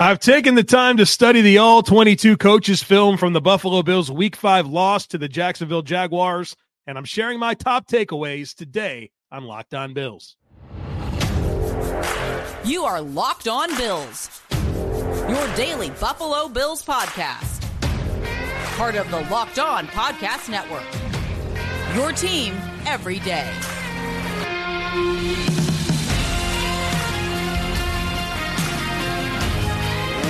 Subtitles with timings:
[0.00, 4.08] I've taken the time to study the all 22 coaches film from the Buffalo Bills
[4.12, 6.54] week five loss to the Jacksonville Jaguars,
[6.86, 10.36] and I'm sharing my top takeaways today on Locked On Bills.
[12.64, 14.40] You are Locked On Bills,
[15.28, 17.60] your daily Buffalo Bills podcast,
[18.76, 20.86] part of the Locked On Podcast Network.
[21.96, 22.54] Your team
[22.86, 23.52] every day.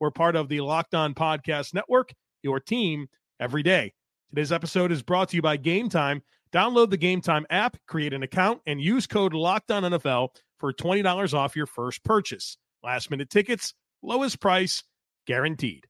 [0.00, 3.08] We're part of the Locked On Podcast Network, your team
[3.38, 3.92] every day.
[4.30, 6.22] Today's episode is brought to you by Game Time.
[6.54, 10.72] Download the Game Time app, create an account, and use code Locked On NFL for
[10.72, 12.56] $20 off your first purchase.
[12.82, 14.82] Last minute tickets, lowest price,
[15.26, 15.86] guaranteed.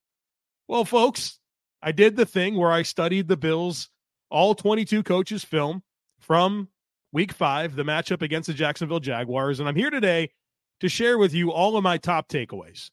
[0.67, 1.39] Well, folks,
[1.81, 3.91] I did the thing where I studied the Bills'
[4.29, 5.85] all 22 coaches film
[6.19, 6.69] from
[7.13, 9.61] week five, the matchup against the Jacksonville Jaguars.
[9.61, 10.31] And I'm here today
[10.81, 12.91] to share with you all of my top takeaways.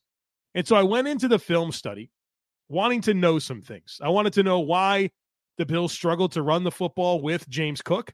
[0.57, 2.09] And so I went into the film study
[2.67, 4.01] wanting to know some things.
[4.03, 5.11] I wanted to know why
[5.59, 8.11] the Bills struggled to run the football with James Cook.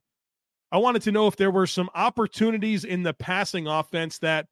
[0.70, 4.48] I wanted to know if there were some opportunities in the passing offense that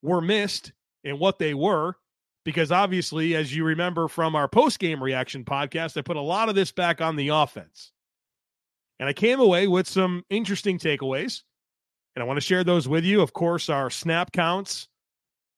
[0.00, 0.72] were missed
[1.02, 1.96] and what they were.
[2.44, 6.48] Because obviously, as you remember from our post game reaction podcast, I put a lot
[6.48, 7.90] of this back on the offense.
[9.00, 11.42] And I came away with some interesting takeaways.
[12.14, 13.22] And I want to share those with you.
[13.22, 14.86] Of course, our snap counts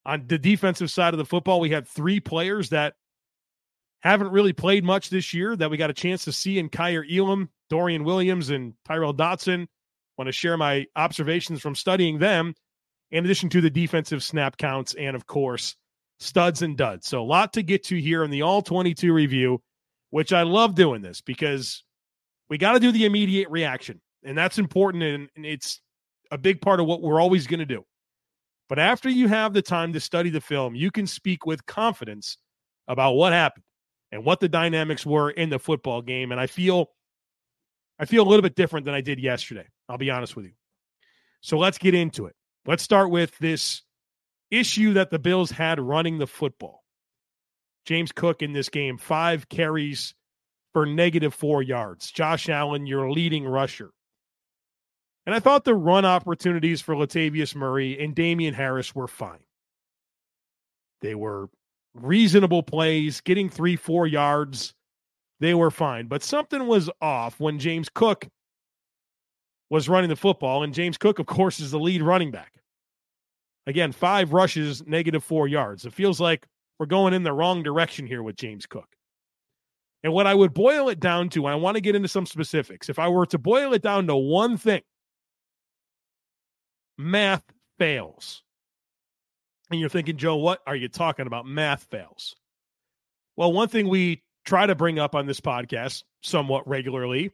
[0.07, 2.95] on the defensive side of the football, we had three players that
[4.01, 7.05] haven't really played much this year that we got a chance to see in Kaiir
[7.11, 9.67] Elam, Dorian Williams, and Tyrel Dodson.
[10.19, 12.55] Want to share my observations from studying them,
[13.11, 15.75] in addition to the defensive snap counts and, of course,
[16.21, 17.09] studs and duds.
[17.09, 19.63] So, a lot to get to here in the All 22 review,
[20.11, 21.83] which I love doing this because
[22.49, 24.01] we got to do the immediate reaction.
[24.23, 25.03] And that's important.
[25.03, 25.81] And it's
[26.31, 27.85] a big part of what we're always going to do.
[28.69, 32.39] But after you have the time to study the film, you can speak with confidence
[32.89, 33.65] about what happened
[34.11, 36.33] and what the dynamics were in the football game.
[36.33, 36.91] And I feel
[37.99, 39.67] I feel a little bit different than I did yesterday.
[39.89, 40.53] I'll be honest with you.
[41.41, 42.35] So let's get into it.
[42.67, 43.83] Let's start with this
[44.51, 46.83] issue that the Bills had running the football.
[47.85, 50.15] James Cook in this game, five carries
[50.73, 52.11] for negative four yards.
[52.11, 53.91] Josh Allen, your leading rusher.
[55.27, 59.41] And I thought the run opportunities for Latavius Murray and Damien Harris were fine.
[61.01, 61.49] They were
[61.95, 64.75] reasonable plays, getting three, four yards.
[65.41, 66.07] They were fine.
[66.07, 68.29] But something was off when James Cook
[69.71, 70.63] was running the football.
[70.63, 72.53] And James Cook, of course, is the lead running back.
[73.67, 75.87] Again, five rushes, negative four yards.
[75.87, 76.47] It feels like
[76.79, 78.89] we're going in the wrong direction here with James Cook.
[80.03, 82.91] And what I would boil it down to, I want to get into some specifics,
[82.91, 84.83] if I were to boil it down to one thing,
[86.99, 87.45] math
[87.79, 88.43] fails.
[89.71, 91.47] And you're thinking, Joe, what are you talking about?
[91.47, 92.37] Math fails.
[93.37, 97.33] Well, one thing we try to bring up on this podcast somewhat regularly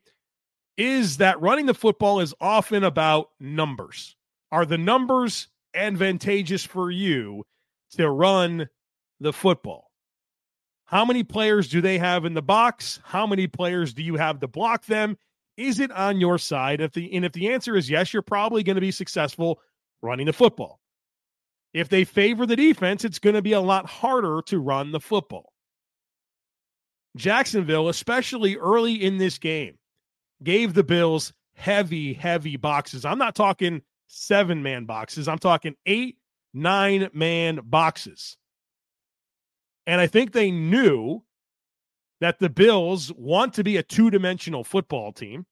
[0.77, 4.17] is that running the football is often about numbers.
[4.51, 7.45] Are the numbers advantageous for you
[7.93, 8.69] to run
[9.21, 9.91] the football?
[10.87, 13.01] How many players do they have in the box?
[13.05, 15.19] How many players do you have to block them?
[15.61, 16.81] Is it on your side?
[16.81, 19.61] If the and if the answer is yes, you're probably going to be successful
[20.01, 20.81] running the football.
[21.75, 25.01] If they favor the defense, it's going to be a lot harder to run the
[25.01, 25.53] football.
[27.15, 29.77] Jacksonville, especially early in this game,
[30.43, 33.05] gave the Bills heavy, heavy boxes.
[33.05, 36.17] I'm not talking seven man boxes, I'm talking eight,
[36.55, 38.39] nine man boxes.
[39.87, 41.23] And I think they knew
[42.23, 45.45] that the Bills want to be a two dimensional football team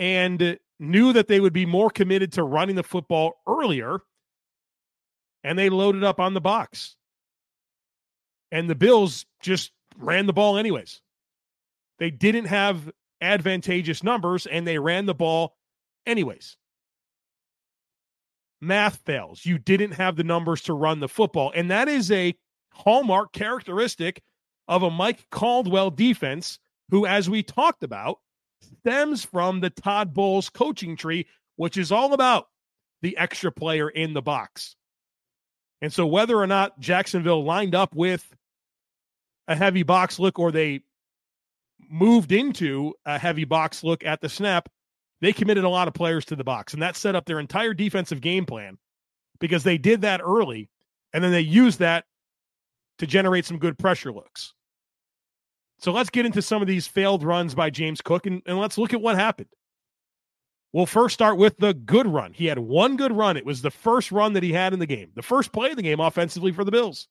[0.00, 4.00] and knew that they would be more committed to running the football earlier,
[5.44, 6.96] and they loaded up on the box.
[8.50, 11.02] And the Bills just ran the ball anyways.
[11.98, 15.54] They didn't have advantageous numbers, and they ran the ball
[16.06, 16.56] anyways.
[18.62, 19.44] Math fails.
[19.44, 21.52] You didn't have the numbers to run the football.
[21.54, 22.34] And that is a
[22.72, 24.22] hallmark characteristic
[24.66, 26.58] of a Mike Caldwell defense,
[26.90, 28.18] who, as we talked about,
[28.60, 31.26] stems from the Todd Bowles coaching tree,
[31.56, 32.48] which is all about
[33.02, 34.76] the extra player in the box.
[35.82, 38.26] And so whether or not Jacksonville lined up with
[39.48, 40.82] a heavy box look or they
[41.90, 44.68] moved into a heavy box look at the snap,
[45.20, 46.72] they committed a lot of players to the box.
[46.72, 48.78] And that set up their entire defensive game plan
[49.38, 50.68] because they did that early
[51.12, 52.04] and then they used that
[52.98, 54.54] to generate some good pressure looks.
[55.80, 58.78] So let's get into some of these failed runs by James Cook and, and let's
[58.78, 59.48] look at what happened.
[60.72, 62.32] We'll first start with the good run.
[62.32, 63.36] He had one good run.
[63.36, 65.76] It was the first run that he had in the game, the first play of
[65.76, 67.08] the game offensively for the Bills.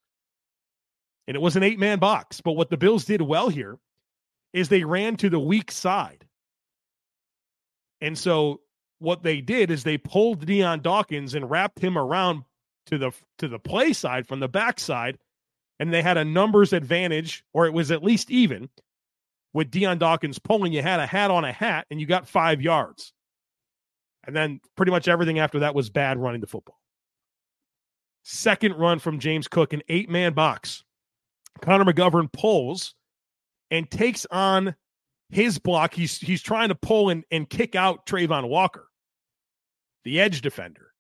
[1.28, 2.42] And it was an eight man box.
[2.42, 3.78] But what the Bills did well here
[4.54, 6.26] is they ran to the weak side.
[8.02, 8.62] And so
[9.00, 12.44] what they did is they pulled Dion Dawkins and wrapped him around
[12.86, 15.18] to the to the play side from the backside,
[15.80, 18.70] and they had a numbers advantage, or it was at least even
[19.54, 20.74] with Dion Dawkins pulling.
[20.74, 23.14] You had a hat on a hat, and you got five yards.
[24.26, 26.80] And then pretty much everything after that was bad running the football.
[28.24, 30.84] Second run from James Cook, an eight man box.
[31.62, 32.94] Connor McGovern pulls
[33.72, 34.76] and takes on
[35.30, 35.94] his block.
[35.94, 38.88] He's he's trying to pull and, and kick out Travon Walker,
[40.04, 40.94] the edge defender.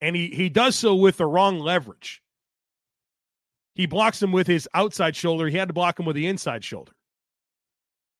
[0.00, 2.22] And he he does so with the wrong leverage.
[3.74, 5.48] He blocks him with his outside shoulder.
[5.48, 6.92] He had to block him with the inside shoulder.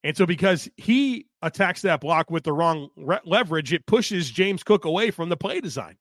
[0.02, 4.62] And so because he attacks that block with the wrong re- leverage, it pushes James
[4.62, 5.96] Cook away from the play design.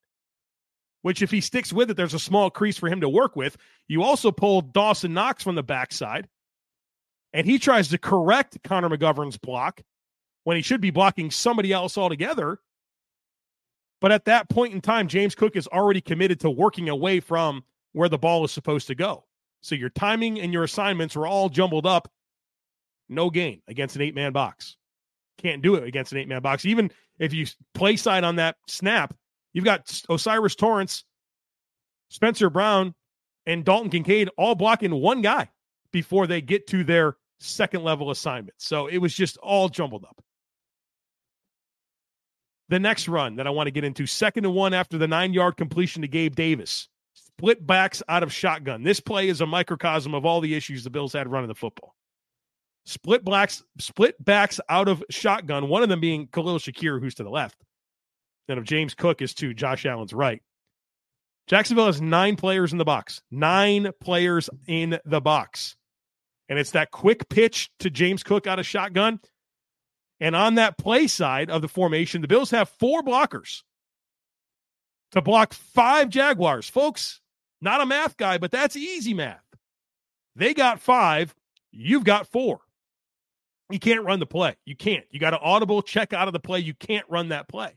[1.03, 3.57] Which, if he sticks with it, there's a small crease for him to work with.
[3.89, 6.29] You also pull Dawson Knox from the backside
[7.33, 9.81] and he tries to correct Connor McGovern's block
[10.43, 12.59] when he should be blocking somebody else altogether.
[13.99, 17.63] But at that point in time, James Cook is already committed to working away from
[17.93, 19.25] where the ball is supposed to go.
[19.63, 22.11] So your timing and your assignments were all jumbled up.
[23.07, 24.75] No gain against an eight man box.
[25.37, 26.65] Can't do it against an eight man box.
[26.65, 29.15] Even if you play side on that snap,
[29.53, 31.05] you've got O'Cyrus Torrence,
[32.09, 32.93] Spencer Brown,
[33.45, 35.49] and Dalton Kincaid all blocking one guy
[35.91, 38.55] before they get to their second level assignment.
[38.57, 40.21] So it was just all jumbled up.
[42.67, 45.33] The next run that I want to get into, second and one after the nine
[45.33, 46.89] yard completion to Gabe Davis.
[47.43, 48.83] Split backs out of shotgun.
[48.83, 51.93] This play is a microcosm of all the issues the Bills had running the football.
[52.85, 57.23] Split blacks, split backs out of shotgun, one of them being Khalil Shakir, who's to
[57.23, 57.61] the left.
[58.47, 60.41] Then of James Cook is to Josh Allen's right.
[61.47, 63.21] Jacksonville has nine players in the box.
[63.29, 65.75] Nine players in the box
[66.47, 69.19] and it's that quick pitch to James Cook out of shotgun.
[70.19, 73.63] And on that play side of the formation, the Bills have four blockers
[75.11, 76.69] to block five Jaguars.
[76.69, 77.19] Folks,
[77.63, 79.43] not a math guy, but that's easy math.
[80.35, 81.33] They got five,
[81.71, 82.59] you've got four.
[83.69, 84.55] You can't run the play.
[84.65, 85.05] You can't.
[85.09, 86.59] You got to audible check out of the play.
[86.59, 87.71] You can't run that play.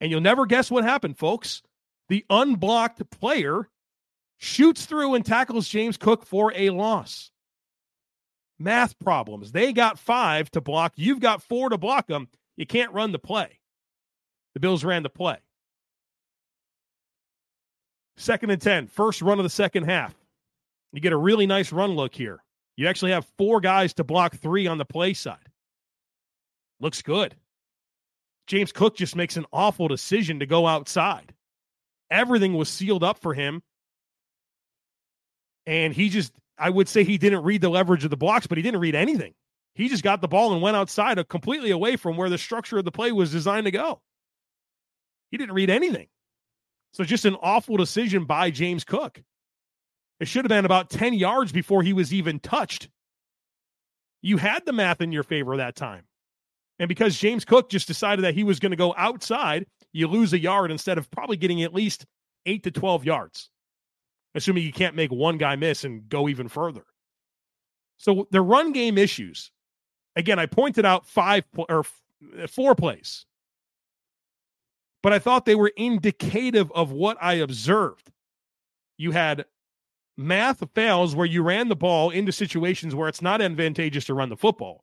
[0.00, 1.62] And you'll never guess what happened, folks.
[2.08, 3.68] The unblocked player
[4.38, 7.30] shoots through and tackles James Cook for a loss.
[8.58, 9.52] Math problems.
[9.52, 10.92] They got five to block.
[10.96, 12.28] You've got four to block them.
[12.56, 13.58] You can't run the play.
[14.54, 15.38] The Bills ran the play.
[18.16, 20.14] Second and 10, first run of the second half.
[20.92, 22.42] You get a really nice run look here.
[22.76, 25.38] You actually have four guys to block three on the play side.
[26.80, 27.34] Looks good.
[28.46, 31.34] James Cook just makes an awful decision to go outside.
[32.10, 33.62] Everything was sealed up for him
[35.66, 38.58] and he just, I would say he didn't read the leverage of the blocks, but
[38.58, 39.34] he didn't read anything.
[39.74, 42.78] He just got the ball and went outside uh, completely away from where the structure
[42.78, 44.00] of the play was designed to go.
[45.30, 46.06] He didn't read anything.
[46.94, 49.22] So just an awful decision by James Cook.
[50.20, 52.88] It should have been about 10 yards before he was even touched.
[54.22, 56.04] You had the math in your favor that time.
[56.78, 60.32] And because James Cook just decided that he was going to go outside, you lose
[60.32, 62.06] a yard instead of probably getting at least
[62.46, 63.50] eight to 12 yards
[64.34, 66.84] assuming you can't make one guy miss and go even further.
[67.96, 69.50] So the run game issues.
[70.16, 71.84] Again, I pointed out five or
[72.48, 73.26] four plays,
[75.04, 78.10] but I thought they were indicative of what I observed.
[78.98, 79.44] You had
[80.16, 84.30] math fails where you ran the ball into situations where it's not advantageous to run
[84.30, 84.82] the football.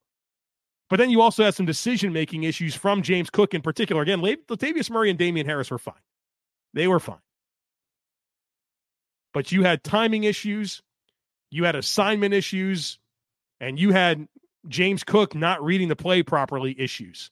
[0.89, 4.01] But then you also had some decision making issues from James Cook in particular.
[4.01, 5.95] Again, Latavius Murray and Damien Harris were fine.
[6.73, 7.19] They were fine
[9.33, 10.81] but you had timing issues,
[11.49, 12.99] you had assignment issues,
[13.59, 14.27] and you had
[14.67, 17.31] James Cook not reading the play properly issues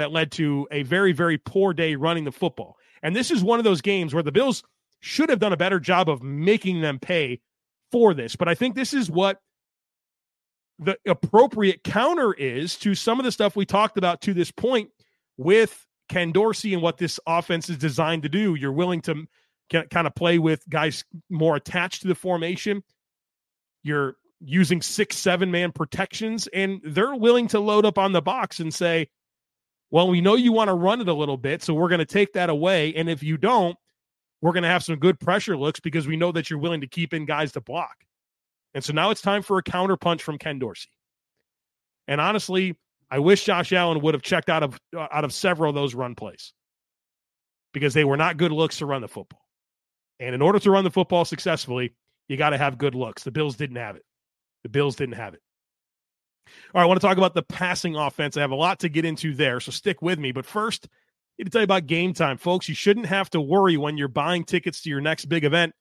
[0.00, 2.76] that led to a very, very poor day running the football.
[3.02, 4.62] And this is one of those games where the Bills
[5.00, 7.40] should have done a better job of making them pay
[7.90, 8.36] for this.
[8.36, 9.40] But I think this is what
[10.78, 14.90] the appropriate counter is to some of the stuff we talked about to this point
[15.36, 18.54] with Ken Dorsey and what this offense is designed to do.
[18.54, 19.26] You're willing to
[19.70, 22.82] kind of play with guys more attached to the formation.
[23.82, 28.60] You're using six, seven man protections, and they're willing to load up on the box
[28.60, 29.08] and say,
[29.90, 32.04] well, we know you want to run it a little bit, so we're going to
[32.04, 32.94] take that away.
[32.94, 33.76] And if you don't,
[34.40, 36.86] we're going to have some good pressure looks because we know that you're willing to
[36.86, 37.96] keep in guys to block.
[38.74, 40.90] And so now it's time for a counter punch from Ken Dorsey.
[42.06, 42.76] And honestly,
[43.10, 45.94] I wish Josh Allen would have checked out of uh, out of several of those
[45.94, 46.52] run plays
[47.72, 49.42] because they were not good looks to run the football.
[50.20, 51.94] And in order to run the football successfully,
[52.28, 53.24] you got to have good looks.
[53.24, 54.04] The Bills didn't have it.
[54.62, 55.40] The Bills didn't have it.
[56.74, 58.36] All right, I want to talk about the passing offense.
[58.36, 60.32] I have a lot to get into there, so stick with me.
[60.32, 60.88] But first, I
[61.38, 62.38] need to tell you about game time.
[62.38, 65.74] Folks, you shouldn't have to worry when you're buying tickets to your next big event.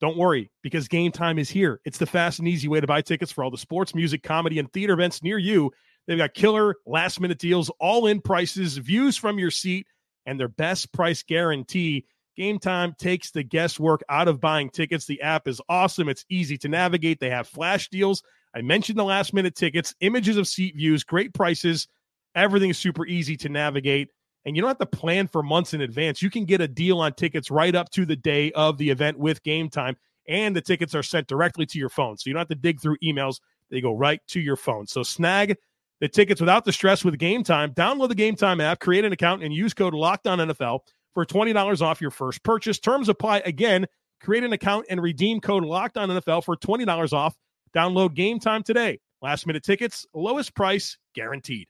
[0.00, 1.80] Don't worry, because game time is here.
[1.84, 4.58] It's the fast and easy way to buy tickets for all the sports, music, comedy,
[4.58, 5.72] and theater events near you.
[6.06, 9.86] They've got killer last minute deals, all in prices, views from your seat,
[10.24, 12.06] and their best price guarantee.
[12.36, 15.04] Game time takes the guesswork out of buying tickets.
[15.04, 16.08] The app is awesome.
[16.08, 17.20] It's easy to navigate.
[17.20, 18.22] They have flash deals.
[18.54, 21.86] I mentioned the last minute tickets, images of seat views, great prices.
[22.34, 24.08] Everything is super easy to navigate.
[24.44, 26.22] And you don't have to plan for months in advance.
[26.22, 29.18] You can get a deal on tickets right up to the day of the event
[29.18, 29.96] with game time.
[30.28, 32.16] And the tickets are sent directly to your phone.
[32.16, 33.40] So you don't have to dig through emails.
[33.70, 34.86] They go right to your phone.
[34.86, 35.56] So snag
[36.00, 37.74] the tickets without the stress with game time.
[37.74, 40.80] Download the game time app, create an account, and use code LOCKEDONNFL
[41.12, 42.78] for $20 off your first purchase.
[42.78, 43.86] Terms apply again.
[44.20, 47.34] Create an account and redeem code Locked On NFL for $20 off.
[47.74, 49.00] Download game time today.
[49.22, 51.68] Last minute tickets, lowest price guaranteed.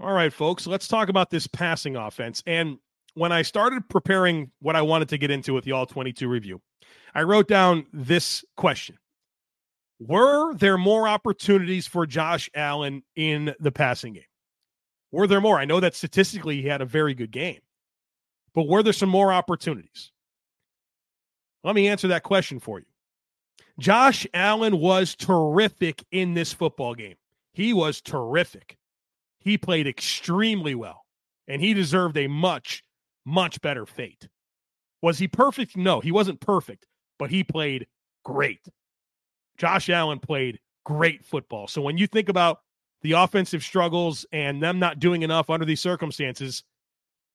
[0.00, 2.42] All right, folks, let's talk about this passing offense.
[2.46, 2.78] And
[3.14, 6.60] when I started preparing what I wanted to get into with the All 22 review,
[7.14, 8.96] I wrote down this question
[9.98, 14.22] Were there more opportunities for Josh Allen in the passing game?
[15.10, 15.58] Were there more?
[15.58, 17.60] I know that statistically he had a very good game,
[18.54, 20.12] but were there some more opportunities?
[21.64, 22.86] Let me answer that question for you.
[23.78, 27.14] Josh Allen was terrific in this football game.
[27.52, 28.76] He was terrific.
[29.40, 31.04] He played extremely well,
[31.46, 32.82] and he deserved a much,
[33.24, 34.28] much better fate.
[35.00, 35.76] Was he perfect?
[35.76, 36.86] No, he wasn't perfect,
[37.18, 37.86] but he played
[38.24, 38.66] great.
[39.58, 41.68] Josh Allen played great football.
[41.68, 42.60] So when you think about
[43.02, 46.64] the offensive struggles and them not doing enough under these circumstances,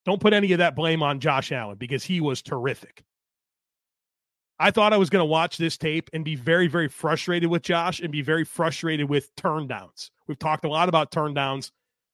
[0.05, 3.03] don't put any of that blame on Josh Allen because he was terrific.
[4.59, 7.63] I thought I was going to watch this tape and be very, very frustrated with
[7.63, 10.09] Josh and be very frustrated with turndowns.
[10.27, 11.71] We've talked a lot about turndowns,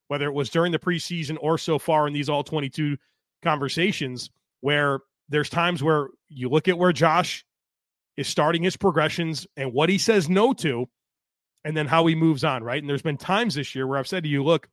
[0.08, 2.96] whether it was during the preseason or so far in these all 22
[3.42, 4.30] conversations,
[4.60, 7.44] where there's times where you look at where Josh
[8.16, 10.88] is starting his progressions and what he says no to,
[11.64, 12.82] and then how he moves on, right?
[12.82, 14.68] And there's been times this year where I've said to you, look,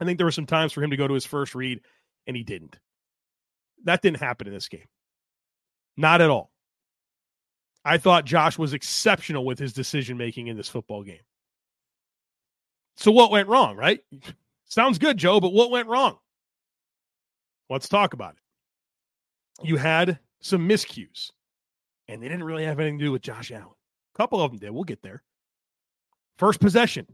[0.00, 1.80] I think there were some times for him to go to his first read,
[2.26, 2.78] and he didn't.
[3.84, 4.86] That didn't happen in this game.
[5.96, 6.50] Not at all.
[7.84, 11.20] I thought Josh was exceptional with his decision making in this football game.
[12.96, 14.00] So, what went wrong, right?
[14.66, 16.18] Sounds good, Joe, but what went wrong?
[17.68, 19.66] Let's talk about it.
[19.66, 21.30] You had some miscues,
[22.08, 23.66] and they didn't really have anything to do with Josh Allen.
[24.14, 24.70] A couple of them did.
[24.70, 25.22] We'll get there.
[26.38, 27.06] First possession.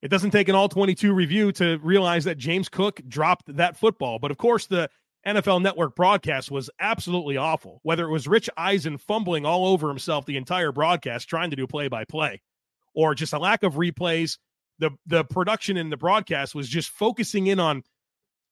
[0.00, 4.18] It doesn't take an all 22 review to realize that James Cook dropped that football.
[4.18, 4.88] But of course, the
[5.28, 7.80] NFL Network broadcast was absolutely awful.
[7.82, 11.66] Whether it was Rich Eisen fumbling all over himself the entire broadcast trying to do
[11.66, 12.40] play by play,
[12.94, 14.38] or just a lack of replays,
[14.78, 17.82] the the production in the broadcast was just focusing in on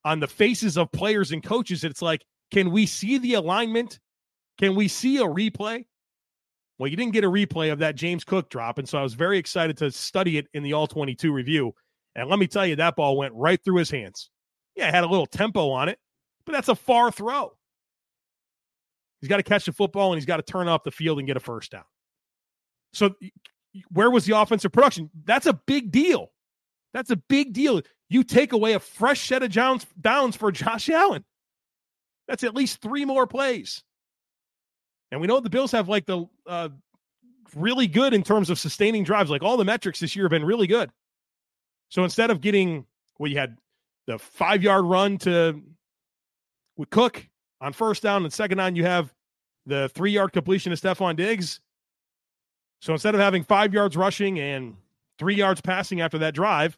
[0.05, 1.83] on the faces of players and coaches.
[1.83, 3.99] It's like, can we see the alignment?
[4.57, 5.85] Can we see a replay?
[6.77, 8.77] Well, you didn't get a replay of that James Cook drop.
[8.77, 11.73] And so I was very excited to study it in the All 22 review.
[12.15, 14.29] And let me tell you, that ball went right through his hands.
[14.75, 15.99] Yeah, it had a little tempo on it,
[16.47, 17.51] but that's a far throw.
[19.19, 21.27] He's got to catch the football and he's got to turn off the field and
[21.27, 21.83] get a first down.
[22.93, 23.13] So,
[23.91, 25.11] where was the offensive production?
[25.25, 26.31] That's a big deal.
[26.93, 27.81] That's a big deal.
[28.09, 31.25] You take away a fresh set of downs, downs for Josh Allen.
[32.27, 33.83] That's at least three more plays.
[35.11, 36.69] And we know the Bills have like the uh,
[37.55, 39.29] really good in terms of sustaining drives.
[39.29, 40.89] Like all the metrics this year have been really good.
[41.89, 42.85] So instead of getting,
[43.19, 43.57] well, you had
[44.07, 45.61] the five yard run to
[46.77, 47.27] with Cook
[47.59, 49.13] on first down and second down, you have
[49.65, 51.59] the three yard completion to Stefon Diggs.
[52.81, 54.75] So instead of having five yards rushing and
[55.17, 56.77] three yards passing after that drive,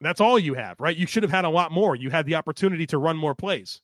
[0.00, 0.96] that's all you have, right?
[0.96, 1.94] You should have had a lot more.
[1.94, 3.80] You had the opportunity to run more plays.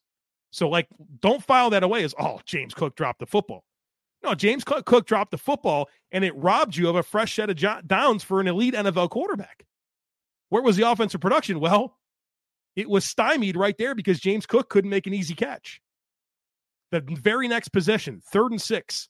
[0.51, 0.87] So, like,
[1.21, 3.65] don't file that away as, oh, James Cook dropped the football.
[4.23, 7.87] No, James Cook dropped the football and it robbed you of a fresh set of
[7.87, 9.67] downs for an elite NFL quarterback.
[10.49, 11.61] Where was the offensive production?
[11.61, 11.99] Well,
[12.77, 15.81] it was stymied right there because James Cook couldn't make an easy catch.
[16.91, 19.09] The very next possession, third and six.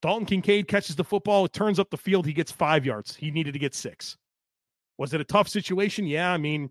[0.00, 2.24] Dalton Kincaid catches the football, It turns up the field.
[2.24, 3.16] He gets five yards.
[3.16, 4.16] He needed to get six.
[4.96, 6.06] Was it a tough situation?
[6.06, 6.32] Yeah.
[6.32, 6.70] I mean,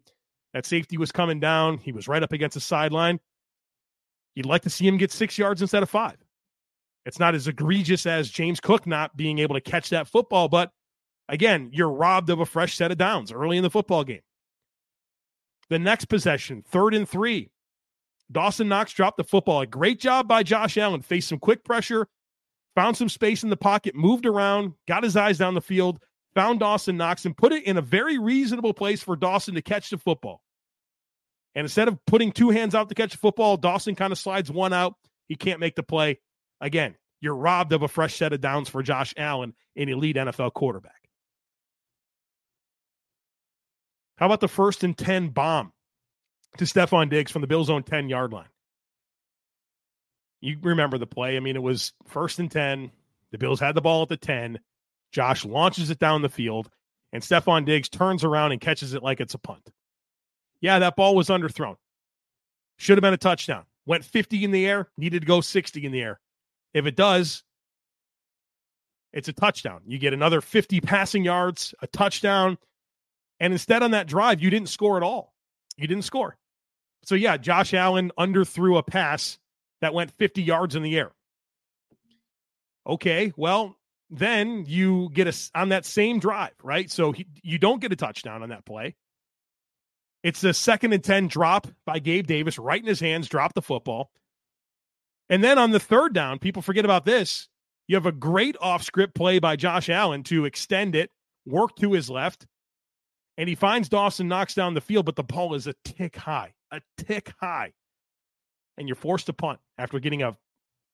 [0.53, 1.77] that safety was coming down.
[1.77, 3.19] He was right up against the sideline.
[4.35, 6.17] You'd like to see him get six yards instead of five.
[7.05, 10.71] It's not as egregious as James Cook not being able to catch that football, but
[11.29, 14.21] again, you're robbed of a fresh set of downs early in the football game.
[15.69, 17.49] The next possession, third and three.
[18.31, 19.61] Dawson Knox dropped the football.
[19.61, 21.01] A great job by Josh Allen.
[21.01, 22.07] Faced some quick pressure,
[22.75, 25.99] found some space in the pocket, moved around, got his eyes down the field,
[26.35, 29.89] found Dawson Knox, and put it in a very reasonable place for Dawson to catch
[29.89, 30.41] the football.
[31.55, 34.51] And instead of putting two hands out to catch the football, Dawson kind of slides
[34.51, 34.93] one out.
[35.27, 36.19] He can't make the play.
[36.61, 40.53] Again, you're robbed of a fresh set of downs for Josh Allen, an elite NFL
[40.53, 40.96] quarterback.
[44.17, 45.71] How about the first and 10 bomb
[46.57, 48.49] to Stefon Diggs from the Bills' own 10 yard line?
[50.41, 51.37] You remember the play.
[51.37, 52.91] I mean, it was first and 10.
[53.31, 54.59] The Bills had the ball at the 10.
[55.11, 56.69] Josh launches it down the field,
[57.13, 59.71] and Stefon Diggs turns around and catches it like it's a punt.
[60.61, 61.75] Yeah, that ball was underthrown.
[62.77, 63.65] Should have been a touchdown.
[63.85, 66.19] Went 50 in the air, needed to go 60 in the air.
[66.73, 67.43] If it does,
[69.13, 69.81] it's a touchdown.
[69.87, 72.57] You get another 50 passing yards, a touchdown.
[73.39, 75.33] And instead, on that drive, you didn't score at all.
[75.77, 76.37] You didn't score.
[77.05, 79.37] So, yeah, Josh Allen underthrew a pass
[79.81, 81.11] that went 50 yards in the air.
[82.87, 83.75] Okay, well,
[84.09, 86.89] then you get a on that same drive, right?
[86.89, 88.95] So he, you don't get a touchdown on that play.
[90.23, 93.61] It's a second and 10 drop by Gabe Davis right in his hands, drop the
[93.61, 94.09] football.
[95.29, 97.49] And then on the third down, people forget about this.
[97.87, 101.11] You have a great off script play by Josh Allen to extend it,
[101.45, 102.45] work to his left,
[103.37, 106.53] and he finds Dawson, Knox down the field, but the ball is a tick high,
[106.71, 107.73] a tick high.
[108.77, 110.37] And you're forced to punt after getting a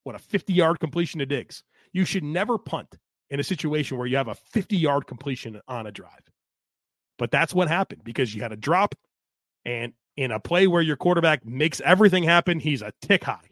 [0.04, 1.64] what a 50 yard completion to Diggs.
[1.94, 2.98] You should never punt
[3.30, 6.30] in a situation where you have a 50 yard completion on a drive.
[7.18, 8.96] But that's what happened because you had a drop,
[9.66, 13.50] and in a play where your quarterback makes everything happen, he's a tick high.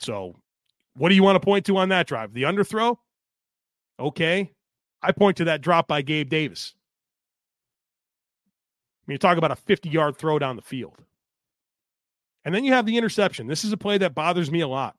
[0.00, 0.36] So,
[0.94, 2.34] what do you want to point to on that drive?
[2.34, 2.96] The underthrow?
[3.98, 4.52] Okay.
[5.02, 6.74] I point to that drop by Gabe Davis.
[9.02, 11.02] I mean, you talk about a 50 yard throw down the field.
[12.44, 13.46] And then you have the interception.
[13.46, 14.96] This is a play that bothers me a lot.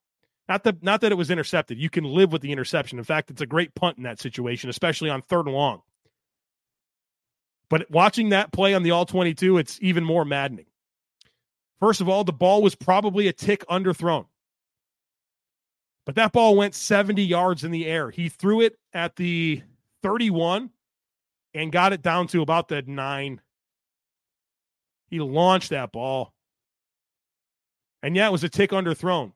[0.49, 1.77] Not that not that it was intercepted.
[1.77, 2.97] You can live with the interception.
[2.97, 5.81] In fact, it's a great punt in that situation, especially on third and long.
[7.69, 10.65] But watching that play on the all 22, it's even more maddening.
[11.79, 14.25] First of all, the ball was probably a tick underthrown.
[16.05, 18.09] But that ball went 70 yards in the air.
[18.09, 19.63] He threw it at the
[20.03, 20.69] 31
[21.53, 23.41] and got it down to about the nine.
[25.07, 26.33] He launched that ball.
[28.01, 29.31] And yeah, it was a tick underthrown.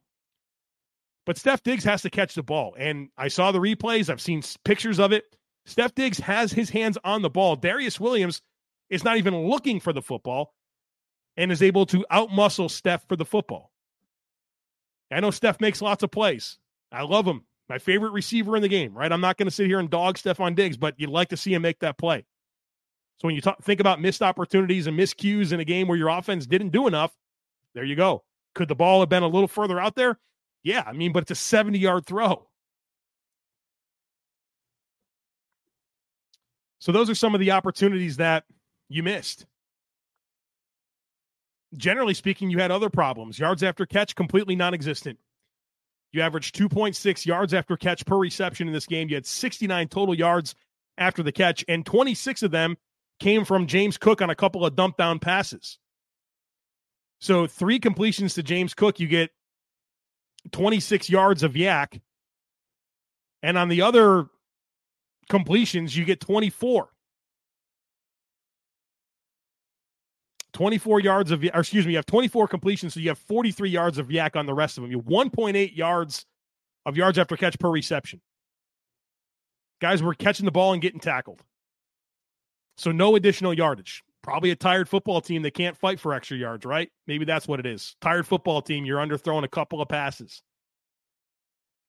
[1.25, 2.75] But Steph Diggs has to catch the ball.
[2.77, 5.25] And I saw the replays, I've seen pictures of it.
[5.65, 7.57] Steph Diggs has his hands on the ball.
[7.57, 8.41] Darious Williams
[8.89, 10.53] is not even looking for the football
[11.35, 13.71] and is able to outmuscle Steph for the football.
[15.11, 16.57] I know Steph makes lots of plays.
[16.91, 17.43] I love him.
[17.69, 19.11] My favorite receiver in the game, right?
[19.11, 21.53] I'm not going to sit here and dog Stefon Diggs, but you'd like to see
[21.53, 22.25] him make that play.
[23.17, 26.09] So when you talk, think about missed opportunities and miscues in a game where your
[26.09, 27.13] offense didn't do enough,
[27.73, 28.23] there you go.
[28.55, 30.17] Could the ball have been a little further out there?
[30.63, 32.47] Yeah, I mean, but it's a 70 yard throw.
[36.79, 38.45] So those are some of the opportunities that
[38.87, 39.45] you missed
[41.75, 43.39] generally speaking, you had other problems.
[43.39, 45.19] Yards after catch, completely non existent.
[46.17, 49.07] You averaged 2.6 yards after catch per reception in this game.
[49.07, 50.55] You had 69 total yards
[50.97, 52.75] after the catch, and 26 of them
[53.19, 55.77] came from James Cook on a couple of dump down passes.
[57.19, 59.29] So, three completions to James Cook, you get
[60.51, 62.01] 26 yards of YAC.
[63.43, 64.25] And on the other
[65.29, 66.89] completions, you get 24.
[70.57, 73.99] 24 yards of, or excuse me, you have 24 completions, so you have 43 yards
[73.99, 74.89] of YAC on the rest of them.
[74.89, 76.25] You have 1.8 yards
[76.83, 78.21] of yards after catch per reception.
[79.79, 81.43] Guys were catching the ball and getting tackled.
[82.75, 84.03] So no additional yardage.
[84.23, 86.89] Probably a tired football team that can't fight for extra yards, right?
[87.05, 87.95] Maybe that's what it is.
[88.01, 90.41] Tired football team, you're underthrowing a couple of passes.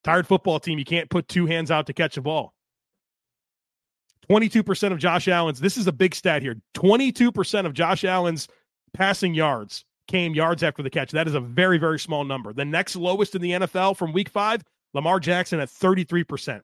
[0.04, 2.52] Tired football team, you can't put two hands out to catch a ball.
[4.30, 6.56] 22% of Josh Allen's, this is a big stat here.
[6.74, 8.48] 22% of Josh Allen's
[8.92, 11.12] passing yards came yards after the catch.
[11.12, 12.52] That is a very, very small number.
[12.52, 14.62] The next lowest in the NFL from week five,
[14.94, 16.60] Lamar Jackson at 33%.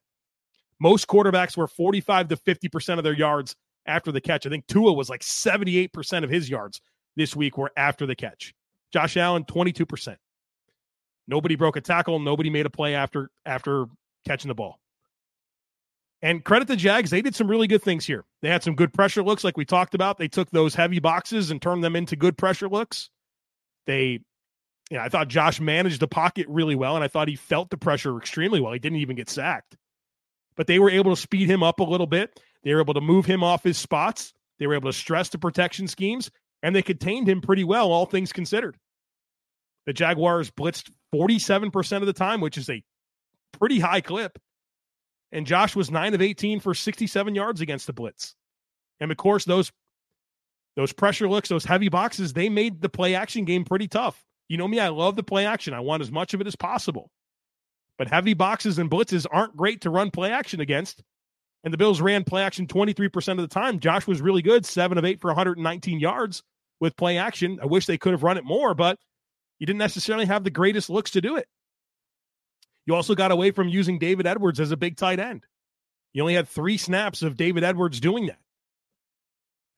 [0.80, 3.54] Most quarterbacks were 45 to 50% of their yards
[3.86, 4.46] after the catch.
[4.46, 6.80] I think Tua was like 78% of his yards
[7.16, 8.54] this week were after the catch.
[8.92, 10.16] Josh Allen, 22%.
[11.26, 12.18] Nobody broke a tackle.
[12.18, 13.86] Nobody made a play after after
[14.26, 14.78] catching the ball.
[16.24, 18.24] And credit the Jags, they did some really good things here.
[18.40, 20.16] They had some good pressure looks, like we talked about.
[20.16, 23.10] They took those heavy boxes and turned them into good pressure looks.
[23.86, 24.20] They,
[24.90, 27.76] yeah, I thought Josh managed the pocket really well, and I thought he felt the
[27.76, 28.72] pressure extremely well.
[28.72, 29.76] He didn't even get sacked.
[30.56, 32.40] But they were able to speed him up a little bit.
[32.62, 34.32] They were able to move him off his spots.
[34.58, 36.30] They were able to stress the protection schemes,
[36.62, 38.78] and they contained him pretty well, all things considered.
[39.84, 42.82] The Jaguars blitzed 47% of the time, which is a
[43.52, 44.38] pretty high clip.
[45.34, 48.36] And Josh was 9 of 18 for 67 yards against the blitz.
[49.00, 49.72] And of course, those
[50.76, 54.24] those pressure looks, those heavy boxes, they made the play action game pretty tough.
[54.48, 55.74] You know me, I love the play action.
[55.74, 57.10] I want as much of it as possible.
[57.98, 61.02] But heavy boxes and blitzes aren't great to run play action against.
[61.64, 63.80] And the Bills ran play action 23% of the time.
[63.80, 66.42] Josh was really good, 7 of 8 for 119 yards
[66.80, 67.58] with play action.
[67.62, 68.98] I wish they could have run it more, but
[69.58, 71.48] you didn't necessarily have the greatest looks to do it.
[72.86, 75.44] You also got away from using David Edwards as a big tight end.
[76.12, 78.38] You only had three snaps of David Edwards doing that.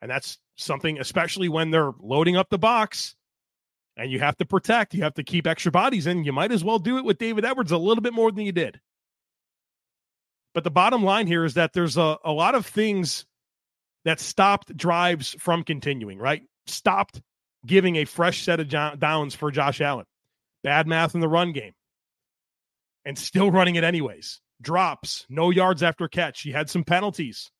[0.02, 3.16] And that's something, especially when they're loading up the box
[3.96, 6.24] and you have to protect, you have to keep extra bodies in.
[6.24, 8.52] You might as well do it with David Edwards a little bit more than you
[8.52, 8.80] did.
[10.52, 13.24] But the bottom line here is that there's a, a lot of things
[14.04, 16.42] that stopped drives from continuing, right?
[16.66, 17.20] Stopped
[17.64, 20.06] giving a fresh set of downs for Josh Allen.
[20.62, 21.72] Bad math in the run game.
[23.06, 24.40] And still running it anyways.
[24.60, 26.42] Drops, no yards after catch.
[26.42, 27.50] He had some penalties.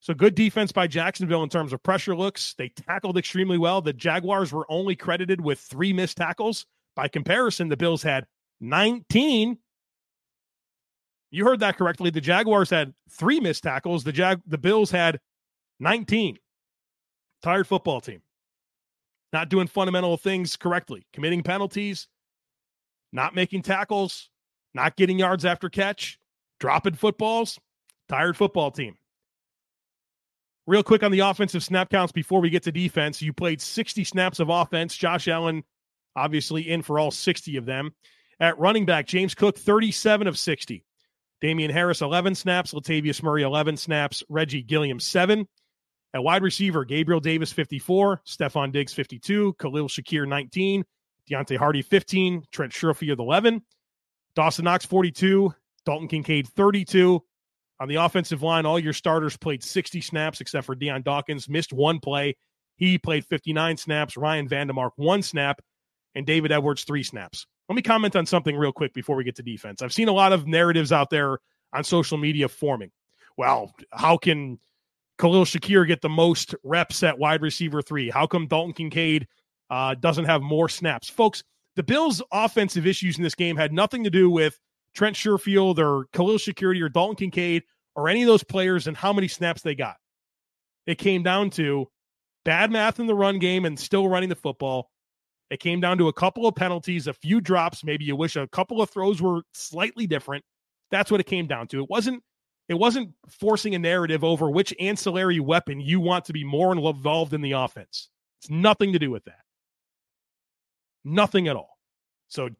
[0.00, 2.54] So good defense by Jacksonville in terms of pressure looks.
[2.54, 3.80] They tackled extremely well.
[3.82, 6.66] The Jaguars were only credited with three missed tackles.
[6.94, 8.26] By comparison, the Bills had
[8.60, 9.58] 19.
[11.30, 12.10] You heard that correctly.
[12.10, 14.04] The Jaguars had three missed tackles.
[14.04, 15.18] The Jag the Bills had
[15.80, 16.36] 19.
[17.42, 18.22] Tired football team
[19.32, 22.08] not doing fundamental things correctly, committing penalties,
[23.12, 24.30] not making tackles,
[24.74, 26.18] not getting yards after catch,
[26.60, 27.58] dropping footballs.
[28.08, 28.96] Tired football team.
[30.66, 33.20] Real quick on the offensive snap counts before we get to defense.
[33.20, 34.96] You played 60 snaps of offense.
[34.96, 35.62] Josh Allen,
[36.16, 37.94] obviously, in for all 60 of them.
[38.40, 40.84] At running back, James Cook, 37 of 60.
[41.40, 42.72] Damien Harris, 11 snaps.
[42.72, 44.22] Latavius Murray, 11 snaps.
[44.28, 45.46] Reggie Gilliam, 7.
[46.14, 50.84] At wide receiver, Gabriel Davis, 54, Stefon Diggs, 52, Khalil Shakir, 19,
[51.30, 53.62] Deonte Harty 15, Trent Sherfield, 11,
[54.34, 55.52] Dawson Knox, 42,
[55.84, 57.22] Dalton Kincaid, 32.
[57.80, 61.72] On the offensive line, all your starters played 60 snaps except for Dion Dawkins, missed
[61.72, 62.36] one play.
[62.76, 64.16] He played 59 snaps.
[64.16, 65.60] Ryan Van Demark, one snap,
[66.14, 67.46] and David Edwards, three snaps.
[67.68, 69.82] Let me comment on something real quick before we get to defense.
[69.82, 71.38] I've seen a lot of narratives out there
[71.72, 72.90] on social media forming.
[73.36, 74.58] Well, how can
[75.18, 78.10] Khalil Shakir get the most reps at wide receiver three?
[78.10, 79.28] How come Dalton Kincaid
[79.70, 81.08] uh, doesn't have more snaps?
[81.08, 81.42] Folks,
[81.76, 84.58] the Bills' offensive issues in this game had nothing to do with
[84.94, 87.62] Trent Sherfield or Khalil Shakir or Dalton Kincaid
[87.94, 89.96] or any of those players and how many snaps they got.
[90.86, 91.86] It came down to
[92.44, 94.90] bad math in the run game and still running the football.
[95.50, 97.84] It came down to a couple of penalties, a few drops.
[97.84, 100.44] Maybe you wish a couple of throws were slightly different.
[100.90, 101.82] That's what it came down to.
[101.82, 102.22] It wasn't
[102.68, 107.32] it wasn't forcing a narrative over which ancillary weapon you want to be more involved
[107.32, 108.08] in the offense.
[108.40, 109.40] It's nothing to do with that.
[111.04, 111.78] Nothing at all.
[112.28, 112.50] So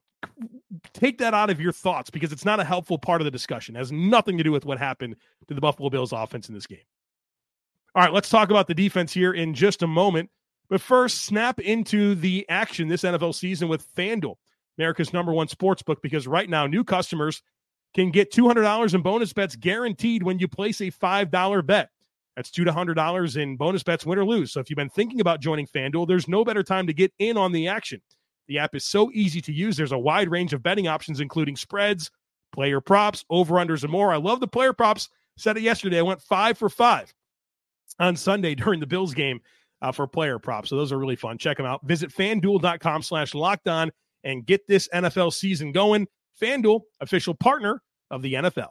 [0.93, 3.77] take that out of your thoughts because it's not a helpful part of the discussion.
[3.77, 6.67] It has nothing to do with what happened to the Buffalo Bills offense in this
[6.67, 6.79] game.
[7.95, 10.31] All right, let's talk about the defense here in just a moment.
[10.69, 14.37] But first, snap into the action this NFL season with FanDuel,
[14.77, 17.43] America's number one sports book, because right now, new customers
[17.95, 21.89] can get $200 in bonus bets guaranteed when you place a $5 bet.
[22.37, 24.53] That's two to hundred dollars in bonus bets, win or lose.
[24.53, 27.37] So if you've been thinking about joining FanDuel, there's no better time to get in
[27.37, 28.01] on the action.
[28.49, 29.77] The app is so easy to use.
[29.77, 32.11] There's a wide range of betting options, including spreads,
[32.53, 34.13] player props, over unders, and more.
[34.13, 35.09] I love the player props.
[35.37, 35.99] Said it yesterday.
[35.99, 37.13] I went five for five
[37.99, 39.41] on Sunday during the Bills game
[39.83, 40.71] uh, for player props.
[40.71, 41.39] So those are really fun.
[41.39, 41.87] Check them out.
[41.87, 43.93] Visit fanduel.com slash locked on
[44.25, 46.09] and get this NFL season going.
[46.41, 48.71] FanDuel, official partner of the NFL.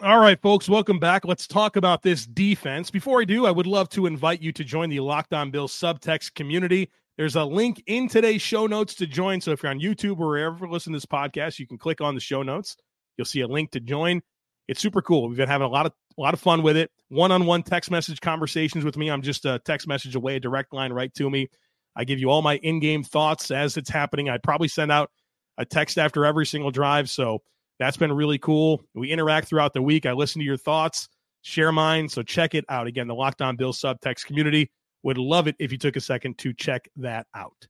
[0.00, 1.24] All right, folks, welcome back.
[1.24, 2.88] Let's talk about this defense.
[2.88, 5.72] Before I do, I would love to invite you to join the Locked On Bills
[5.72, 6.88] subtext community.
[7.18, 9.40] There's a link in today's show notes to join.
[9.40, 12.14] So if you're on YouTube or wherever listen to this podcast, you can click on
[12.14, 12.76] the show notes.
[13.16, 14.22] You'll see a link to join.
[14.68, 15.28] It's super cool.
[15.28, 16.92] We've been having a lot of a lot of fun with it.
[17.08, 19.08] One-on-one text message conversations with me.
[19.10, 21.48] I'm just a text message away, a direct line right to me.
[21.96, 24.28] I give you all my in-game thoughts as it's happening.
[24.28, 25.10] I probably send out
[25.58, 27.10] a text after every single drive.
[27.10, 27.42] So
[27.80, 28.82] that's been really cool.
[28.94, 30.06] We interact throughout the week.
[30.06, 31.08] I listen to your thoughts,
[31.42, 32.08] share mine.
[32.08, 32.86] So check it out.
[32.86, 34.70] Again, the Locked On Bill subtext community.
[35.02, 37.66] Would love it if you took a second to check that out.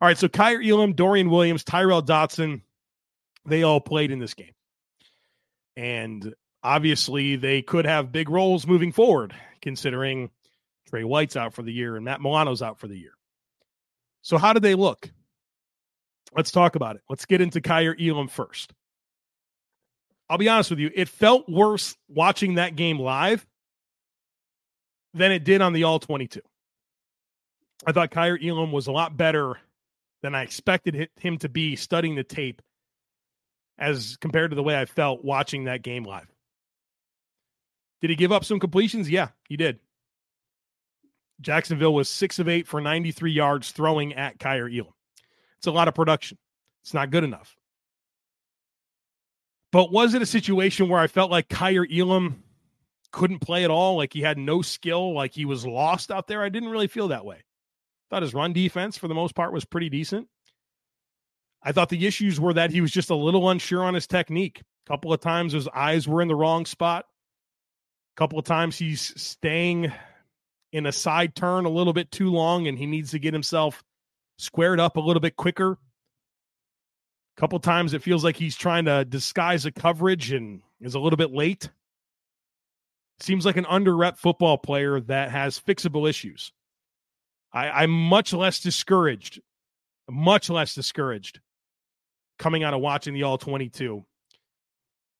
[0.00, 2.62] All right, so Kaiir Elam, Dorian Williams, Tyrel Dodson,
[3.46, 4.52] they all played in this game.
[5.76, 10.30] And obviously, they could have big roles moving forward, considering
[10.88, 13.12] Tre White's out for the year and Matt Milano's out for the year.
[14.22, 15.10] So, how did they look?
[16.34, 17.02] Let's talk about it.
[17.08, 18.72] Let's get into Kaiir Elam first.
[20.28, 23.46] I'll be honest with you, it felt worse watching that game live
[25.16, 26.40] than it did on the All 22.
[27.86, 29.58] I thought Kaiir Elam was a lot better
[30.22, 32.62] than I expected him to be studying the tape
[33.78, 36.26] as compared to the way I felt watching that game live.
[38.00, 39.10] Did he give up some completions?
[39.10, 39.78] Yeah, he did.
[41.40, 44.92] Jacksonville was six of eight for 93 yards throwing at Kaiir Elam.
[45.58, 46.38] It's a lot of production.
[46.82, 47.56] It's not good enough.
[49.72, 52.42] But was it a situation where I felt like Kaiir Elam
[53.12, 53.96] couldn't play at all?
[53.96, 56.42] Like he had no skill, like he was lost out there?
[56.42, 57.44] I didn't really feel that way.
[58.10, 60.28] Thought his run defense, for the most part, was pretty decent.
[61.62, 64.62] I thought the issues were that he was just a little unsure on his technique.
[64.86, 67.06] A couple of times his eyes were in the wrong spot.
[68.16, 69.92] A couple of times he's staying
[70.72, 73.82] in a side turn a little bit too long and he needs to get himself
[74.38, 75.72] squared up a little bit quicker.
[75.72, 80.94] A couple of times it feels like he's trying to disguise a coverage and is
[80.94, 81.68] a little bit late.
[83.20, 86.52] Seems like an under rep football player that has fixable issues.
[87.52, 89.40] I, I'm much less discouraged,
[90.10, 91.40] much less discouraged
[92.38, 94.04] coming out of watching the All 22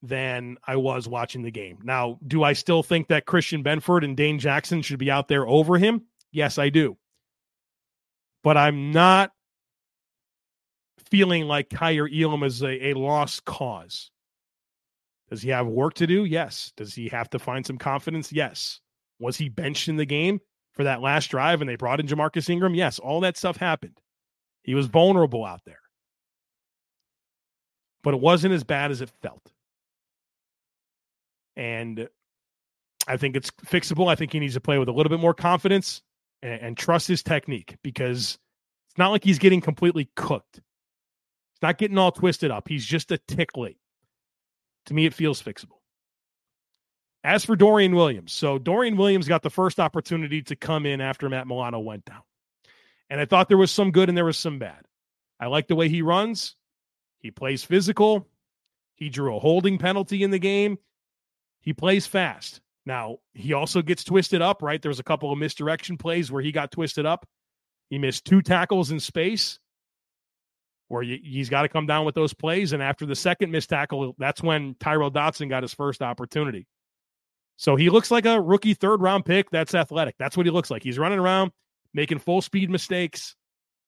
[0.02, 1.78] than I was watching the game.
[1.82, 5.46] Now, do I still think that Christian Benford and Dane Jackson should be out there
[5.46, 6.02] over him?
[6.30, 6.96] Yes, I do.
[8.44, 9.32] But I'm not
[11.10, 14.10] feeling like Kaiir Elam is a, a lost cause.
[15.28, 16.24] Does he have work to do?
[16.24, 16.72] Yes.
[16.76, 18.32] Does he have to find some confidence?
[18.32, 18.80] Yes.
[19.18, 20.40] Was he benched in the game
[20.72, 22.74] for that last drive and they brought in Ja'Marcus Ingram?
[22.74, 22.98] Yes.
[22.98, 24.00] All that stuff happened.
[24.62, 25.80] He was vulnerable out there
[28.06, 29.50] but it wasn't as bad as it felt.
[31.56, 32.08] And
[33.08, 34.08] I think it's fixable.
[34.08, 36.02] I think he needs to play with a little bit more confidence
[36.40, 38.38] and, and trust his technique because
[38.88, 40.54] it's not like he's getting completely cooked.
[40.54, 42.68] He's not getting all twisted up.
[42.68, 43.78] He's just a tick late.
[44.86, 45.80] To me, it feels fixable.
[47.24, 51.28] As for Dorian Williams, so Dorian Williams got the first opportunity to come in after
[51.28, 52.22] Matt Milano went down.
[53.10, 54.84] And I thought there was some good and there was some bad.
[55.40, 56.54] I like the way he runs.
[57.18, 58.28] He plays physical.
[58.94, 60.78] He drew a holding penalty in the game.
[61.60, 62.60] He plays fast.
[62.84, 64.80] Now, he also gets twisted up, right?
[64.80, 67.26] There was a couple of misdirection plays where he got twisted up.
[67.90, 69.58] He missed two tackles in space
[70.88, 72.72] where he's got to come down with those plays.
[72.72, 76.66] And after the second missed tackle, that's when Tyrel Dodson got his first opportunity.
[77.56, 80.14] So he looks like a rookie third round pick that's athletic.
[80.18, 80.82] That's what he looks like.
[80.82, 81.52] He's running around,
[81.94, 83.34] making full speed mistakes.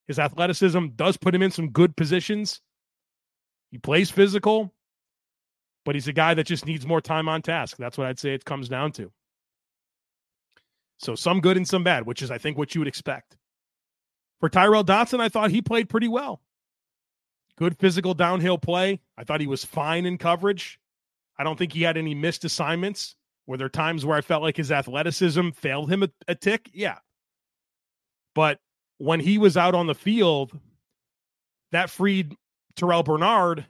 [0.07, 2.61] His athleticism does put him in some good positions.
[3.71, 4.73] He plays physical,
[5.85, 7.77] but he's a guy that just needs more time on task.
[7.77, 9.13] That's what I'd say it comes down to.
[10.97, 13.37] So some good and some bad, which is, I think, what you would expect.
[14.41, 16.41] For Tyrel Dodson, I thought he played pretty well.
[17.59, 19.01] Good physical downhill play.
[19.17, 20.79] I thought he was fine in coverage.
[21.37, 23.17] I don't think he had any missed assignments.
[23.49, 26.71] Were there times where I felt like his athleticism failed him a, a tick?
[26.73, 26.99] Yeah.
[28.33, 28.61] But
[28.99, 30.57] when he was out on the field,
[31.73, 32.37] that freed
[32.77, 33.67] Terrel Bernard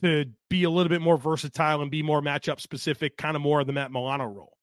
[0.00, 3.60] to be a little bit more versatile and be more matchup specific, kind of more
[3.60, 4.56] of the Matt Milano role.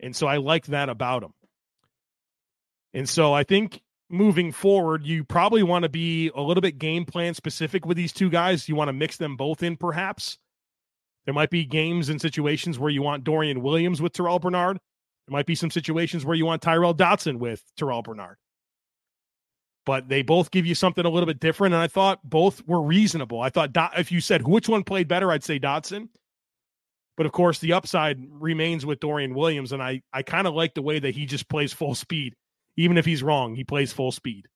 [0.00, 1.32] And so I like that about him.
[2.92, 7.04] And so I think moving forward, you probably want to be a little bit game
[7.04, 8.68] plan specific with these two guys.
[8.68, 10.38] You want to mix them both in, perhaps.
[11.24, 14.78] There might be games and situations where you want Dorian Williams with Terrel Bernard.
[15.26, 18.36] There might be some situations where you want Tyrel Dodson with Terrel Bernard
[19.86, 21.72] but they both give you something a little bit different.
[21.72, 23.40] And I thought both were reasonable.
[23.40, 26.10] I thought if you said which one played better, I'd say Dodson.
[27.16, 29.72] But of course, the upside remains with Dorian Williams.
[29.72, 32.34] And I, I kind of like the way that he just plays full speed.
[32.76, 34.46] Even if he's wrong, he plays full speed.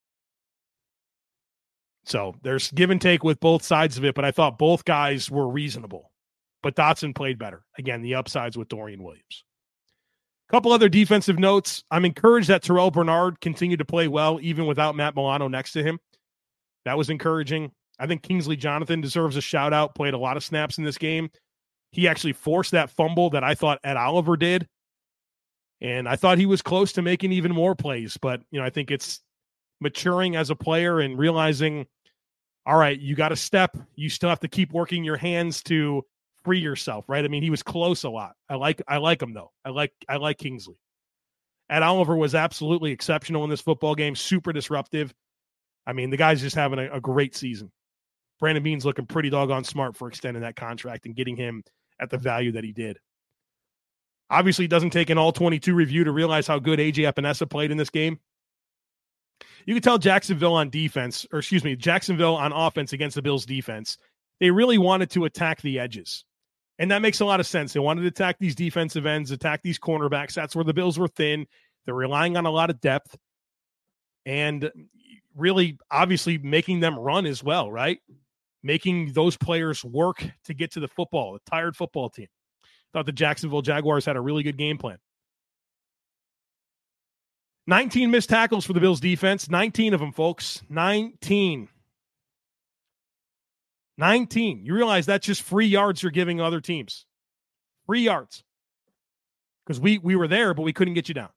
[2.05, 5.31] So there's give and take with both sides of it, but I thought both guys
[5.31, 6.11] were reasonable.
[6.63, 7.63] But Dodson played better.
[7.79, 9.45] Again, the upsides with Dorian Williams
[10.49, 11.85] A couple other defensive notes.
[11.91, 15.83] I'm encouraged that Terrel Bernard continued to play well, even without Matt Milano next to
[15.83, 15.99] him.
[16.85, 17.73] That was encouraging.
[17.99, 20.99] I think Kingsley Jonathan deserves a shout out, played a lot of snaps in this
[20.99, 21.31] game.
[21.93, 24.67] He actually forced that fumble that I thought Ed Oliver did.
[25.81, 28.17] And I thought he was close to making even more plays.
[28.17, 29.21] But, you know, I think it's
[29.81, 31.87] maturing as a player and realizing,
[32.67, 33.77] all right, you got to step.
[33.97, 36.05] You still have to keep working your hands to
[36.45, 37.25] free yourself, right?
[37.25, 38.35] I mean, he was close a lot.
[38.49, 39.53] I like I like him though.
[39.65, 40.77] I like I like Kingsley.
[41.69, 45.15] Ed Oliver was absolutely exceptional in this football game, super disruptive.
[45.87, 47.71] I mean, the guy's just having a, a great season.
[48.41, 51.63] Brandon Beane's looking pretty doggone smart for extending that contract and getting him
[52.01, 52.99] at the value that he did.
[54.31, 57.71] Obviously, it doesn't take an all 22 review to realize how good AJ Epenesa played
[57.71, 58.19] in this game.
[59.67, 63.45] You can tell Jacksonville on defense, or excuse me, Jacksonville on offense against the Bills
[63.45, 63.99] defense,
[64.39, 66.25] they really wanted to attack the edges.
[66.79, 67.73] And that makes a lot of sense.
[67.73, 70.33] They wanted to attack these defensive ends, attack these cornerbacks.
[70.33, 71.47] That's where the Bills were thin.
[71.85, 73.17] They're relying on a lot of depth
[74.25, 74.71] and
[75.37, 77.99] really, obviously, making them run as well, right?
[78.63, 82.29] Making those players work to get to the football, a tired football team.
[82.93, 84.99] Thought the Jacksonville Jaguars had a really good game plan.
[87.67, 89.49] 19 missed tackles for the Bills defense.
[89.49, 90.63] 19 of them, folks.
[90.69, 91.69] 19.
[93.97, 94.65] 19.
[94.65, 97.07] You realize that's just free yards you're giving other teams.
[97.87, 98.43] Free yards.
[99.65, 101.29] Because we we were there, but we couldn't get you down.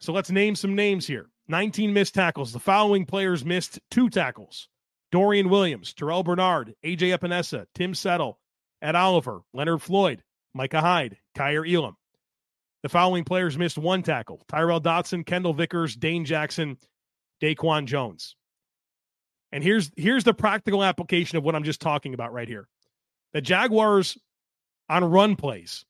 [0.00, 1.30] So let's name some names here.
[1.48, 2.52] 19 missed tackles.
[2.52, 4.68] The following players missed two tackles.
[5.10, 8.38] Dorian Williams, Terrel Bernard, AJ Epenesa, Tim Settle,
[8.84, 11.96] Ed Oliver, Leonard Floyd, Micah Hyde, Kaiir Elam.
[12.82, 16.76] The following players missed one tackle Tyrel Dodson, Kendal Vickers, Dane Jackson,
[17.42, 18.36] Daquan Jones.
[19.52, 22.68] And here's here's the practical application of what I'm just talking about right here.
[23.32, 24.18] The Jaguars
[24.90, 25.86] on run plays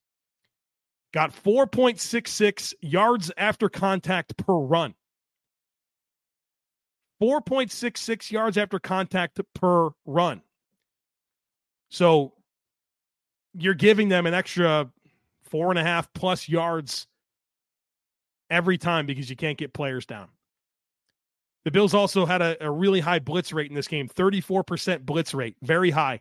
[1.13, 4.95] got 4.66 yards after contact per run.
[7.21, 10.43] 4.66 yards after contact per run.
[11.91, 12.35] So
[13.55, 14.91] you're giving them an extra
[15.45, 17.07] four and a half plus yards
[18.51, 20.29] every time because you can't get players down.
[21.65, 25.33] The Bills also had a, a really high blitz rate in this game 34% blitz
[25.33, 26.21] rate, very high.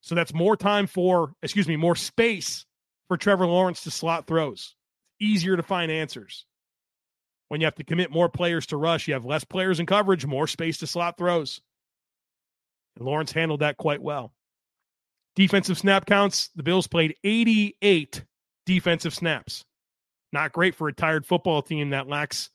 [0.00, 2.66] So that's more time for, excuse me, more space
[3.08, 4.74] for Trevor Lawrence to slot throws.
[5.20, 6.46] Easier to find answers.
[7.48, 10.26] When you have to commit more players to rush, you have less players in coverage,
[10.26, 11.60] more space to slot throws.
[12.96, 14.32] And Lawrence handled that quite well.
[15.36, 18.24] Defensive snap counts the Bills played 88
[18.66, 19.64] defensive snaps.
[20.32, 22.50] Not great for a tired football team that lacks,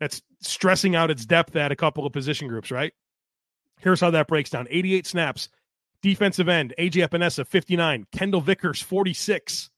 [0.00, 2.92] that's stressing out its depth at a couple of position groups, right?
[3.78, 5.48] Here's how that breaks down 88 snaps.
[6.02, 8.06] Defensive end, AJ Epenesa, 59.
[8.12, 9.70] Kendal Vickers, 46.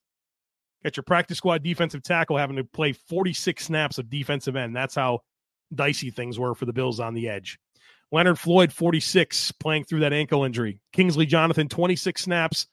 [0.82, 4.76] Got your practice squad defensive tackle having to play 46 snaps of defensive end.
[4.76, 5.20] That's how
[5.74, 7.58] dicey things were for the Bills on the edge.
[8.12, 10.80] Leonard Floyd, 46, playing through that ankle injury.
[10.92, 12.66] Kingsley Jonathan, 26 snaps.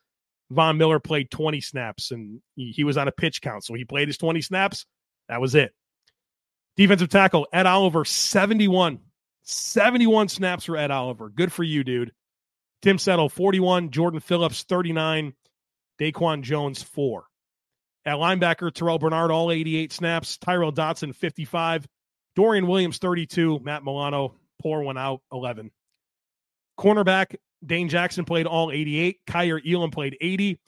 [0.52, 3.64] Von Miller played 20 snaps, and he, he was on a pitch count.
[3.64, 4.86] So he played his 20 snaps.
[5.30, 5.74] That was it.
[6.76, 9.00] Defensive tackle, Ed Oliver, 71.
[9.44, 11.30] 71 snaps for Ed Oliver.
[11.30, 12.12] Good for you, dude.
[12.82, 13.92] Tim Settle, 41.
[13.92, 15.34] Jordan Phillips, 39.
[16.00, 17.24] Daquan Jones, 4.
[18.06, 20.38] At linebacker, Terrel Bernard, all 88 snaps.
[20.38, 21.88] Tyrel Dodson, 55.
[22.36, 23.60] Dorian Williams, 32.
[23.60, 25.72] Matt Milano, pour one out, 11.
[26.80, 29.20] Cornerback, Dane Jackson played all 88.
[29.28, 30.60] Kaiir Elam played 80.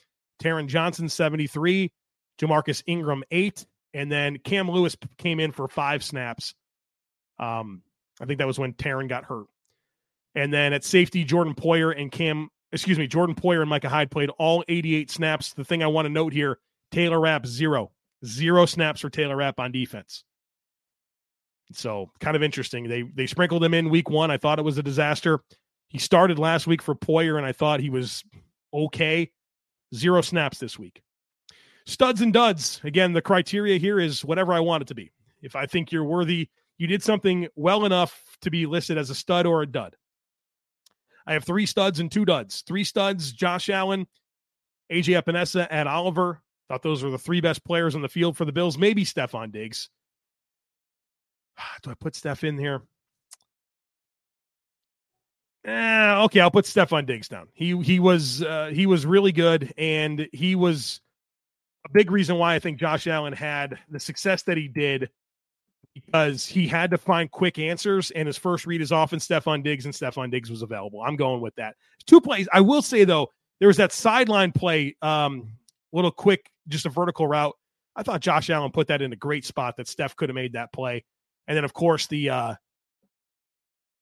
[0.42, 1.92] Taron Johnson, 73.
[2.40, 3.66] Ja'Marcus Ingram, 8.
[3.94, 6.56] And then Cam Lewis came in for five snaps.
[7.40, 7.84] Um,
[8.20, 9.46] I think that was when Taron got hurt.
[10.36, 14.10] And then at safety, Jordan Poyer and Cam, excuse me, Jordan Poyer and Micah Hyde
[14.10, 15.54] played all 88 snaps.
[15.54, 16.60] The thing I want to note here
[16.92, 17.92] Taylor Rapp, zero.
[18.26, 20.24] Zero snaps for Taylor Rapp on defense.
[21.76, 22.88] So kind of interesting.
[22.88, 24.32] They they sprinkled him in week one.
[24.32, 25.40] I thought it was a disaster.
[25.88, 28.24] He started last week for Poyer, and I thought he was
[28.74, 29.32] okay.
[29.94, 31.04] Zero snaps this week.
[31.86, 32.82] Studs and duds.
[32.84, 35.12] Again, the criteria here is whatever I want it to be.
[35.42, 39.16] If I think you're worthy, you did something well enough to be listed as a
[39.16, 39.96] stud or a dud.
[41.28, 42.64] I have three studs and two duds.
[42.66, 44.08] Three studs, Josh Allen,
[44.92, 46.42] AJ Epenesa, and Oliver.
[46.70, 48.78] Thought those were the three best players on the field for the Bills.
[48.78, 49.90] Maybe Stefon Diggs.
[51.84, 52.82] Do I put Steph in here?
[55.66, 57.48] Eh, okay, I'll put Stefon Diggs down.
[57.54, 61.00] He he was uh, he was really good, and he was
[61.86, 65.10] a big reason why I think Josh Allen had the success that he did
[65.94, 69.86] because he had to find quick answers, and his first read is often Stefon Diggs,
[69.86, 71.02] and Stefon Diggs was available.
[71.02, 71.76] I'm going with that.
[72.08, 72.48] Two plays.
[72.52, 73.30] I will say though,
[73.60, 75.54] there was that sideline play, um,
[75.94, 77.56] little quick, just a vertical route.
[77.96, 80.54] I thought Josh Allen put that in a great spot that Steph could have made
[80.54, 81.06] that play.
[81.48, 82.56] And then of course the uh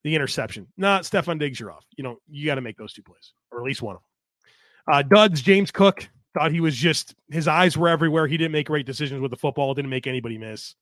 [0.03, 0.67] the interception.
[0.77, 1.85] Not Stefon Diggs, you're off.
[1.95, 4.95] You know, you got to make those two plays, or at least one of them.
[4.95, 8.27] Uh Duds, James Cook thought he was just his eyes were everywhere.
[8.27, 10.75] He didn't make great decisions with the football, didn't make anybody miss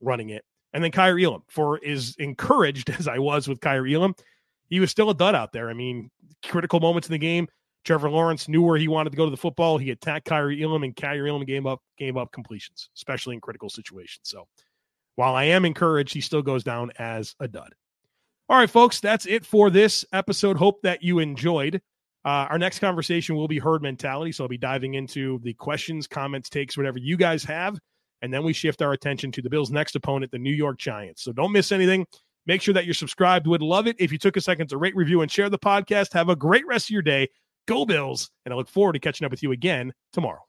[0.00, 0.44] running it.
[0.72, 4.14] And then Kaiir Elam, for as encouraged as I was with Kaiir Elam,
[4.68, 5.68] he was still a dud out there.
[5.68, 6.10] I mean,
[6.44, 7.46] critical moments in the game,
[7.84, 9.76] Trevor Lawrence knew where he wanted to go to the football.
[9.76, 13.68] He attacked Kaiir Elam, and Kaiir Elam gave up gave up completions, especially in critical
[13.68, 14.20] situations.
[14.24, 14.46] So
[15.16, 17.74] while I am encouraged, he still goes down as a dud.
[18.48, 20.56] All right, folks, that's it for this episode.
[20.56, 21.80] Hope that you enjoyed.
[22.24, 24.32] Uh, our next conversation will be herd mentality.
[24.32, 27.78] So I'll be diving into the questions, comments, takes, whatever you guys have.
[28.20, 31.22] And then we shift our attention to the Bills' next opponent, the New York Giants.
[31.22, 32.06] So don't miss anything.
[32.46, 33.46] Make sure that you're subscribed.
[33.46, 36.12] Would love it if you took a second to rate, review, and share the podcast.
[36.12, 37.28] Have a great rest of your day.
[37.66, 38.30] Go Bills.
[38.44, 40.40] And I look forward to catching up with you again tomorrow.